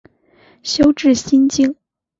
[0.63, 1.75] 修智心净。